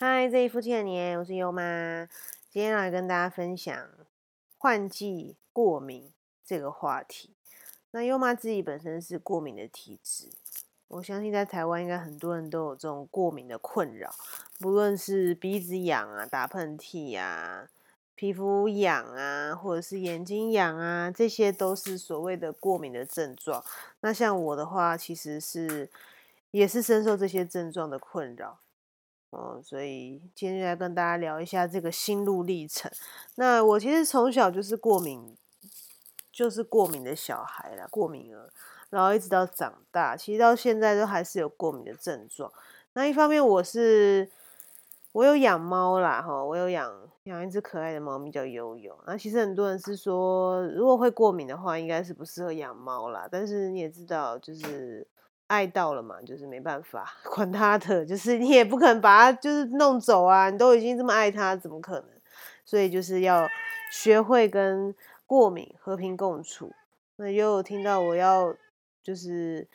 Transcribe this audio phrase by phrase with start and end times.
[0.00, 2.08] 嗨，这一夫妻的你，我是优妈。
[2.50, 3.76] 今天来跟大家分享
[4.56, 6.12] 换季过敏
[6.44, 7.34] 这个话题。
[7.90, 10.30] 那优妈自己本身是过敏的体质，
[10.86, 14.14] 我相信在台湾应该很多人都有这种过敏的困扰，
[14.60, 17.68] 不论是鼻子痒啊、打喷嚏呀、
[18.14, 23.64] 皮肤痒啊，或者是眼睛痒啊，这些都是所谓的过敏的症状。
[24.02, 25.90] 那像我的话，其实是
[26.52, 28.60] 也是深受这些症状的困扰。
[29.30, 32.90] 哦，所以今天就来跟大家聊一下这个心路历程。
[33.34, 35.36] 那我其实从小就是过敏，
[36.32, 38.48] 就是过敏的小孩啦，过敏儿，
[38.88, 42.50] 然后一直到长大，其实到现在都还是有过敏的症状。
[42.94, 44.30] 那一方面我是
[45.12, 46.90] 我有养猫啦，哈，我有养
[47.24, 48.98] 养一只可爱的猫咪叫悠悠。
[49.06, 53.28] 那其实很多人是说，如果会过敏的话，应该是不适合养猫啦。
[53.30, 55.06] 但是你也知道，就是。
[55.48, 62.04] 爱到了嘛，就是没办法， 管他的，就是你也不可能把他就是弄走啊，你都已经这么爱他，怎么可能？
[62.64, 63.48] 所以就是要
[63.90, 64.94] 学会跟
[65.26, 66.72] 过敏和平共处。
[67.16, 68.54] 那又听到我要
[69.02, 69.66] 就是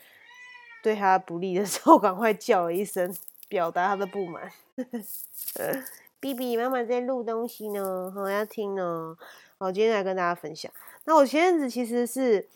[0.84, 3.14] 对他不利的时候， 赶快叫了一声，
[3.50, 4.52] 表达他的不满。
[6.19, 9.17] B B 妈妈在录东西呢，好要听呢。
[9.58, 10.72] 好，今天来跟大家分享。
[11.06, 12.47] 那我前阵子其实是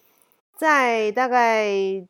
[0.56, 2.08] 在大概。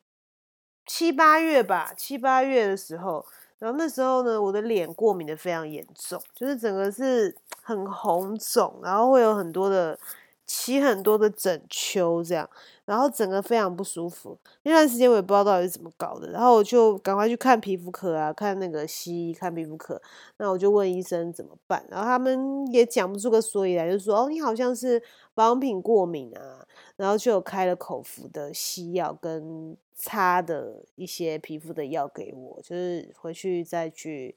[0.87, 3.23] 七八月吧，七八月的时候，
[3.59, 9.99] 然后那时候呢，我的脸过敏的非常严重，就是整个是很红肿，然后会有很多的
[10.47, 12.49] 起很多的疹丘这样，
[12.85, 14.35] 然后整个非常不舒服。
[14.63, 20.01] 那段时间我也不知道到底是怎么搞的，然后我就赶快去看皮肤科啊，看那个西医，看皮肤科。
[20.37, 25.03] 那我就问医生怎么办，然后他们也讲不出个所以来，就说哦，你好像是
[25.35, 29.77] 保养品过敏啊，然后就有开了口服的西药跟。
[29.99, 34.35] 擦的一些皮肤的药给我，就是回去再去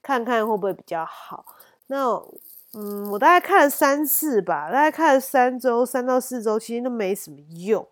[0.00, 1.44] 看看会不会比较好。
[1.88, 2.24] 那
[2.74, 7.86] 嗯，我大概看了三次吧，大概看了三周，三到四周，其实都没什么用。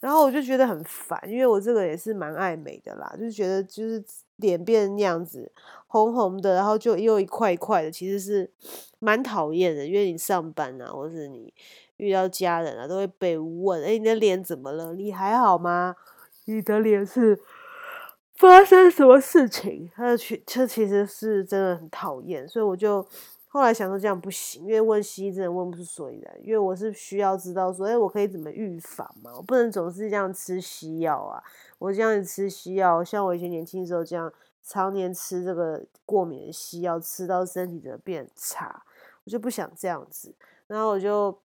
[0.00, 4.02] 然后我就觉得很烦，因为我这个也是蛮爱美的啦，就是觉得就是
[4.36, 5.52] 脸变那样子
[5.86, 8.50] 红红的，然后就又一块一块的，其实是
[8.98, 9.86] 蛮讨厌的。
[9.86, 11.52] 因为你上班啊，或是你。
[11.98, 14.92] 遇到家人啊，都会被问：“哎，你的脸怎么了？
[14.94, 15.94] 你还好吗？
[16.46, 17.38] 你的脸是
[18.34, 23.06] 发生什么事情？”他去，这其实是真的很讨厌，所以我就
[23.52, 29.30] 后来想说这样不行，因为问西医真的问不出所以然，因为我是需要知道说：“哎，我可以怎么预防嘛？
[29.36, 31.44] 我不能总是这样吃西药啊！
[31.78, 34.32] 我这样子吃西药，像我以前年轻时候这样
[34.62, 38.82] 常年吃这个过敏的西药，吃到身体的变差，
[39.24, 40.34] 我就不想这样子。
[40.66, 41.38] 然后我就。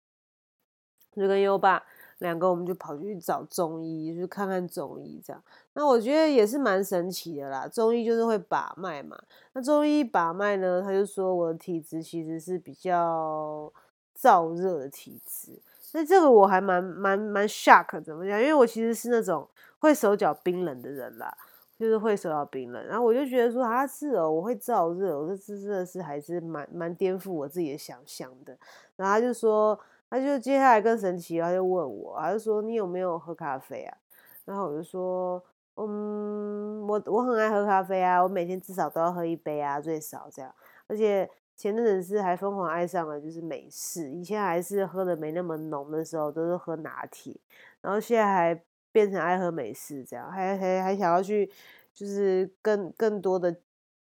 [1.19, 1.83] 就跟优爸
[2.19, 5.43] 两个，我们就跑去找中医，就看看中医这样。
[5.75, 7.69] 那我觉得也是蛮神奇的啦。
[7.69, 9.19] 中医就是会把脉嘛。
[9.53, 13.71] 那中医把脉呢，他就说我的体质其实是比较
[14.19, 15.61] 燥热的体质。
[15.93, 18.41] 那这个我还蛮蛮蛮 shock，怎么讲？
[18.41, 19.47] 因为我其实是那种
[19.79, 21.31] 会手脚冰冷的人啦，
[21.79, 22.83] 就是会手脚冰冷。
[22.87, 28.57] 然后我就觉得说啊，是哦，我会燥热，我这真的是还是蛮蛮颠覆我自己的想象的。
[28.97, 29.79] 然后他就说。
[30.09, 33.97] 他就接下来更神奇，他就问我，他就说你有没有喝咖啡啊？
[34.45, 35.43] 然后我就说，
[35.75, 40.55] 嗯，我我很爱喝咖啡啊，我每天至少都要喝一杯啊，最少这样。
[40.87, 47.37] 而且前阵子是还疯狂爱上了就是美式，以前还是喝的没那么浓的时候都是喝拿铁，
[47.81, 48.63] 然后现在还
[48.93, 51.51] 变成爱喝美式这样，还还还想要去
[51.93, 53.57] 就是更更多的。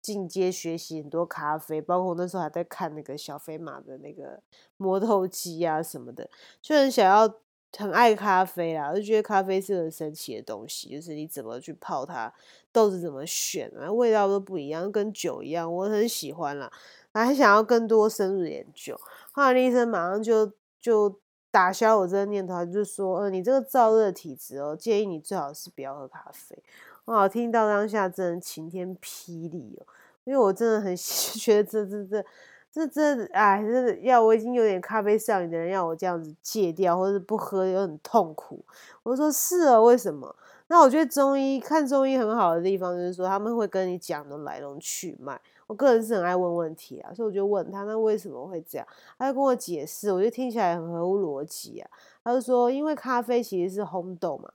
[0.00, 4.40] 进阶学习很多咖啡，包括我那时候还在看那个小飞马的那个
[4.76, 6.28] 磨豆机啊什么的，
[6.62, 7.32] 就很想要
[7.76, 12.32] 很爱咖啡啦，我就觉得咖啡是很神奇的东西，就是你怎么去泡它，
[12.72, 16.72] 豆子怎么选啊，味道都不一样，跟酒一样，我很喜欢啦，
[17.12, 18.98] 还想要更多深入研究。
[19.32, 20.50] 后来医生马上就
[20.80, 21.20] 就
[21.50, 26.62] 打消我这个念头，就说，呃，你这个燥热体质哦，建议你最好是不要喝咖啡。
[27.08, 29.86] 哇，听到当下真的晴天霹雳哦！
[30.24, 30.94] 因为我真的很
[31.40, 32.22] 觉得这这这
[32.70, 38.62] 这这哎，这要我已经有点咖啡上瘾的人要我这样子戒掉，或者不喝又很痛苦。
[39.02, 40.36] 我说是啊，为什么？
[40.66, 45.40] 那我觉得中医看中医很好的地方就是说他们会跟你讲的来龙去脉。
[45.66, 48.86] 我个人是很爱问问题啊，所以我就问他，那为什么会这样？
[49.18, 51.90] 他就跟我解释，我觉得听起来很合乎逻辑啊。
[52.22, 54.50] 他就说，因为咖啡其实是烘豆嘛，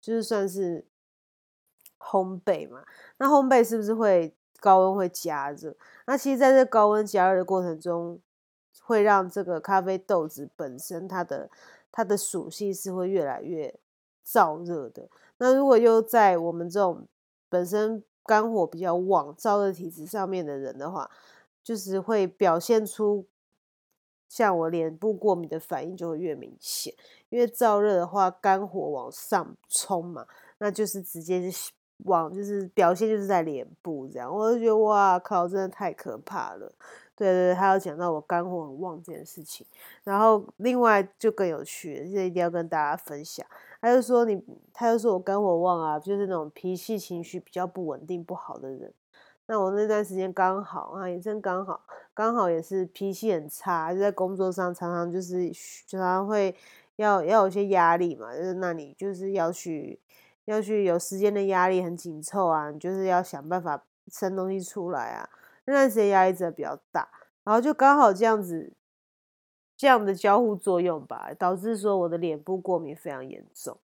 [0.00, 0.86] 就是算是。
[1.98, 2.84] 烘焙嘛，
[3.18, 5.74] 那烘焙是不是会高温会加热？
[6.06, 8.20] 那其实在这高温加热的过程中，
[8.82, 11.50] 会让这个咖啡豆子本身它的
[11.92, 13.74] 它的属性是会越来越
[14.26, 15.08] 燥热的。
[15.38, 17.06] 那如果又在我们这种
[17.48, 21.10] 本身肝火比较旺、燥热体质上面的人的话，
[21.62, 23.26] 就是会表现出
[24.28, 26.94] 像我脸部过敏的反应就会越明显。
[27.30, 30.26] 因为燥热的话，肝火往上冲嘛，
[30.58, 31.70] 那就是直接是
[32.04, 34.34] 往就是表现就是在脸部这样。
[34.34, 36.72] 我就觉得哇靠，真的太可怕了。
[37.16, 39.66] 对对，他有讲到我肝火很旺这件事情，
[40.04, 43.44] 然后另外就更有趣，这一定要跟大家分享。
[43.80, 44.40] 他就说你，
[44.72, 48.92] 他就说我肝火旺啊，就是那种脾气情绪比较不稳定、不好的人。
[49.46, 51.80] 那我那段时间刚好啊，也真刚好，
[52.14, 55.50] 刚好也是脾气很差，就在工作上常常就是
[55.88, 56.54] 常常会
[56.96, 59.98] 要要有些压力嘛，就是那你就是要去
[60.48, 65.28] 要去有时间的压力很紧凑啊，你就是要想办法生东西出来啊。
[65.66, 67.06] 那段时间压力真的比较大，
[67.44, 68.72] 然后就刚好这样子，
[69.76, 73.76] 这样的交互作用吧，导致说我的脸部过敏非常严重，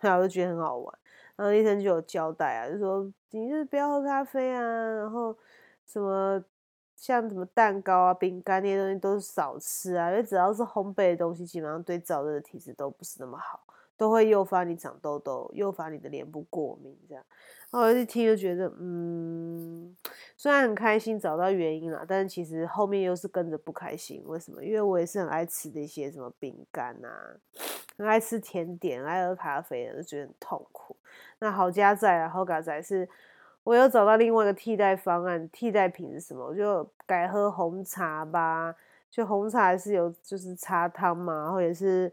[0.00, 0.98] 然后我就觉得很好玩。
[1.34, 5.36] 然后医生就有交代啊，就说你就是不要喝咖啡啊，然后
[5.84, 6.40] 什么
[6.94, 13.60] 像什么蛋糕啊、饼干那些东西都是少吃啊，因为只要是烘焙的东西，基本上对燥热的体质都不是那么好，
[13.96, 17.24] 都会诱发你长痘痘，诱发你的脸部过敏这样。
[17.70, 19.96] 我一听就觉得，嗯，
[20.36, 24.22] 虽然很开心找到原因了，但是其实后面又是跟着不开心。
[24.26, 24.62] 为什么？
[24.62, 27.08] 因为我也是很爱吃那些什么饼干啊，
[27.96, 30.94] 很爱吃甜点，爱喝咖啡的，就觉得很痛苦。
[31.38, 33.08] 那好加在啊，好加在是，
[33.64, 36.44] 我又找到另外一个替代方案，替代品是什么？
[36.44, 38.74] 我就改喝红茶吧。
[39.10, 42.12] 就红茶还是有，就是茶汤嘛，或者是。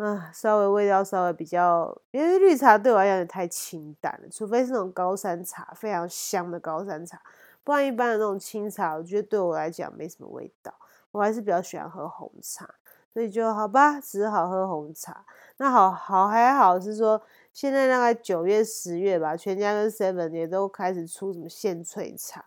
[0.00, 7.20] 啊，稍微味道稍微比较，因为绿茶对我来讲也太清淡了，除非是那种高山茶，非常香的高山茶，
[7.62, 10.72] 不然一般的那种清茶，我觉得对我来讲没什么味道，
[11.10, 12.66] 我还是比较喜欢喝红茶，
[13.12, 15.26] 所以就好吧，只好喝红茶。
[15.58, 17.20] 那好好还好是说，
[17.52, 22.42] 现在大概九月十月吧，全家跟 Seven 也都开始出什么现萃茶，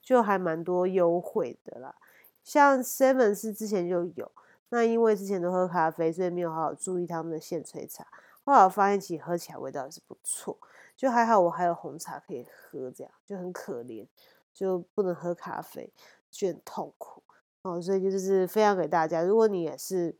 [0.00, 1.96] 就还蛮多优惠的啦，
[2.44, 4.30] 像 Seven 是之前就有。
[4.72, 8.06] 那因为之前都喝咖啡，所以没有好好注意他们的现萃茶。
[8.42, 10.56] 后来我发现其实喝起来味道也是不错，
[10.96, 14.06] 就还好我还有红茶可以喝，这样就很可怜，
[14.50, 15.92] 就不能喝咖啡，
[16.30, 17.22] 就很痛苦
[17.60, 17.82] 哦。
[17.82, 20.16] 所以就是分享给大家，如果你也是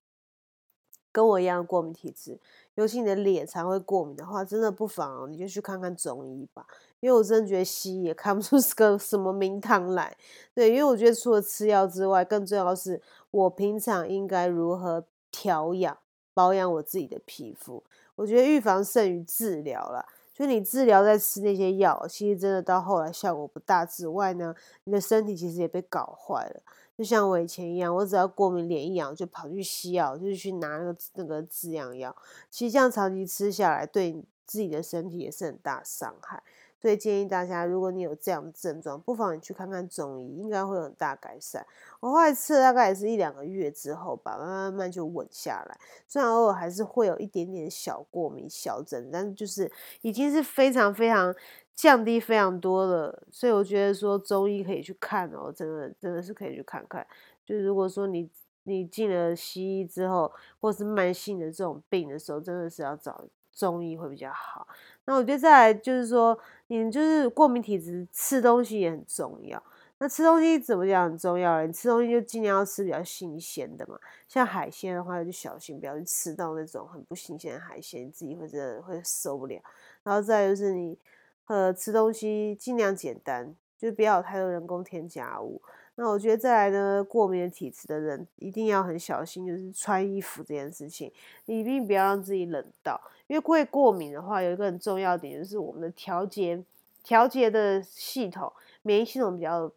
[1.10, 2.38] 跟我一样过敏体质，
[2.74, 6.66] 尤其你的脸常会过敏的话，真的不妨你就去看看中医吧。
[7.00, 10.16] 因为我真的觉得西医也看不出 是个什么名堂来。
[10.54, 15.98] 对，因为我觉得除了吃药之外，更重要的是我平常应该如何调养、
[16.32, 17.82] 保养我自己的皮肤。
[18.14, 20.06] 我觉得预防胜于治疗了。
[20.34, 26.62] 就你治疗在吃那些药，其实真的到后来效果不大之外呢，你的身体其实也被搞坏了。
[26.96, 32.14] 就像我以前一样，我只要过敏脸一痒就跑去西药，就是去拿那个那个止痒药。
[32.50, 36.42] 其实这样长期吃下来，对自己的身体也是很大伤害。
[36.82, 41.64] 所以建议大家，如果你有这样的症状，不妨你去看看中医，应该会有很大改善。
[42.00, 45.78] 我后来吃了大概也是一两个月之后吧，慢慢慢就稳下来。
[46.08, 49.70] 虽然偶尔还是会有一点点小过敏、小疹，但是就是
[50.00, 51.32] 已经是非常非常
[51.76, 53.22] 降低非常多了。
[53.30, 57.06] 所以我觉得说中医可以去看哦，真的真的是可以去看看。
[57.46, 58.28] 就如果说你
[58.64, 64.66] 你进了西医之后，或是慢性的这种病的时候，真的是要找中医会比较好。
[65.04, 66.38] 那我觉得再来就是说，
[66.68, 69.62] 你就是过敏体质，吃东西也很重要。
[69.98, 71.64] 那吃东西怎么讲很重要？
[71.64, 73.96] 你吃东西就尽量要吃比较新鲜的嘛。
[74.26, 79.60] 像海鲜的话，就小心不要去吃到那种很不新鲜的海鲜，你自己会真的会受不了。
[80.02, 80.98] 然后再就是你
[81.46, 85.60] 呃吃东西尽量简单，就不要有太多人工添加物。
[85.96, 91.12] 那我觉得再来呢，过敏体质的人一定要很小心，就是穿衣服这件事情，
[91.44, 92.98] 你一定不要让自己冷到。
[93.26, 96.62] 因为会过敏的话，有一个很重要点就是我们的调节
[97.02, 98.50] 调节的系统，
[98.82, 99.70] 免疫系统比较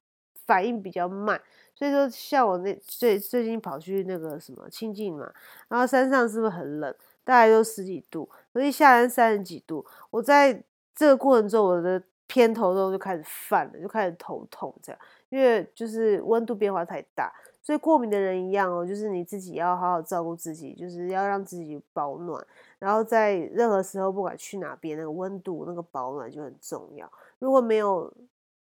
[0.45, 1.41] 反应比较慢。
[1.73, 5.29] 所以说，像我那最最近跑去那个什么清境嘛，
[5.67, 6.95] 然后山上是不是很冷？
[7.25, 9.85] 大概都十几度，所以下山三十几度。
[10.11, 10.63] 我在
[10.95, 15.01] 这个过程中，我的偏头痛就开始犯了，就开始头痛这样。
[15.29, 22.45] 因为就是温度变化太大，所以过敏的人一样哦，就是你自己要好好照顾自己，就是要让自己保暖，
[22.79, 27.11] 然后在任何时候不管去哪边，那个温度那个保暖就很重要。
[27.39, 28.13] 如果没有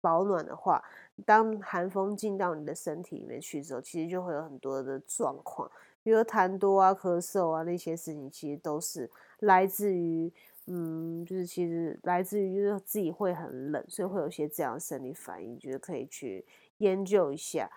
[0.00, 0.82] 保暖的话，
[1.26, 5.70] 当寒风进到你的身体里面去之后，其实就会有很多的状况，
[6.02, 10.32] 比如痰多啊、咳嗽啊那些事情，其实都是来自于。
[10.66, 16.46] 嗯，就是其实来自于就是自己会很冷，所以会有些这样的生理反应，觉得可以去
[16.78, 17.70] 研究一下，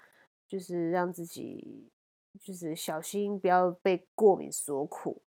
[0.48, 1.90] 就是让自己
[2.40, 5.22] 就是小心不要被过敏所苦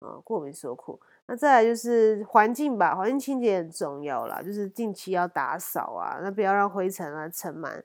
[0.00, 1.00] 啊，过敏所苦。
[1.26, 7.82] 那再来就是环境吧，环境清洁很重要啦，就是定期要打扫啊，那不要让灰尘啊尘螨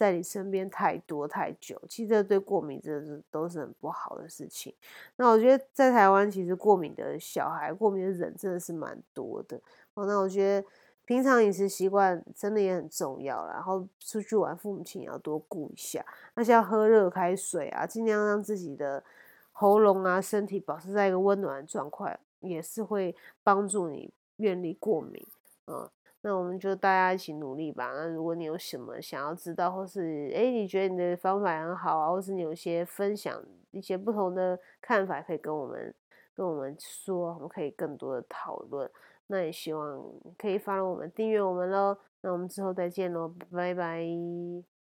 [0.00, 4.74] 在你身边太多太久，其实这对过敏真的是都是很不好的事情。
[5.16, 9.60] 那我觉得在台湾其实过敏的小孩、过敏的人真的是蛮多的
[9.92, 10.06] 哦。
[10.06, 10.66] 那我觉得
[11.04, 16.02] 平常饮食习惯真的也很重要，然后出去玩，父母亲也要多顾一下，
[16.34, 19.04] 那像喝热开水啊，尽量让自己的
[19.52, 22.18] 喉咙啊、身体保持在一个温暖的状态。
[22.40, 23.14] 也是会
[23.44, 25.22] 帮助你远离过敏，
[25.66, 25.86] 嗯，
[26.22, 27.92] 那我们就大家一起努力吧。
[27.94, 35.94] 那如果你有什么想要知道，或是诶你觉得你的方法很好啊，或是你有些分享一些不同的看法，可以跟我们
[36.34, 38.90] 跟我们说，我们可以更多的讨论。
[39.28, 40.02] 那也希望
[40.36, 41.96] 可以发了我们订阅我们喽。
[42.20, 44.79] 那我们之后再见喽，拜拜。